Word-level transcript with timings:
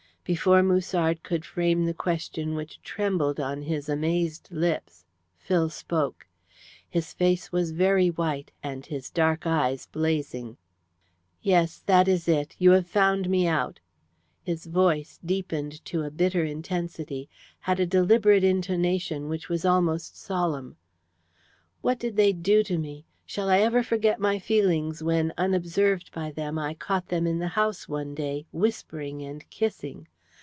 Before 0.23 0.61
Musard 0.63 1.23
could 1.23 1.43
frame 1.43 1.85
the 1.85 1.95
question 1.95 2.53
which 2.53 2.79
trembled 2.83 3.39
on 3.39 3.63
his 3.63 3.89
amazed 3.89 4.49
lips, 4.51 5.03
Phil 5.35 5.67
spoke. 5.69 6.27
His 6.87 7.11
face 7.11 7.51
was 7.51 7.71
very 7.71 8.09
white, 8.09 8.51
and 8.63 8.85
his 8.85 9.09
dark 9.09 9.47
eyes 9.47 9.87
blazing: 9.87 10.57
"Yes. 11.41 11.79
That 11.79 12.07
is 12.07 12.27
it. 12.29 12.55
You 12.59 12.71
have 12.71 12.87
found 12.87 13.29
me 13.31 13.47
out." 13.47 13.79
His 14.43 14.67
voice, 14.67 15.19
deepened 15.25 15.83
to 15.85 16.03
a 16.03 16.11
bitter 16.11 16.45
intensity, 16.45 17.27
had 17.61 17.79
a 17.79 17.87
deliberate 17.87 18.43
intonation 18.43 19.27
which 19.27 19.49
was 19.49 19.65
almost 19.65 20.15
solemn. 20.15 20.77
"What 21.81 21.97
did 21.99 22.15
they 22.15 22.31
do 22.31 22.63
to 22.65 22.77
me? 22.77 23.05
Shall 23.25 23.49
I 23.49 23.59
ever 23.59 23.81
forget 23.81 24.19
my 24.19 24.39
feelings 24.39 25.01
when, 25.01 25.33
unobserved 25.37 26.11
by 26.13 26.31
them, 26.31 26.59
I 26.59 26.73
caught 26.73 27.07
them 27.07 27.25
in 27.25 27.39
the 27.39 27.47
house 27.49 27.87
one 27.87 28.13
day, 28.15 28.45
whispering 28.51 29.21
and 29.23 29.49
kissing? 29.49 30.07